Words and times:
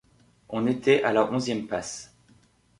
On 0.49 0.65
était 0.65 1.03
à 1.03 1.13
la 1.13 1.31
onzième 1.31 1.67
passe. 1.67 2.11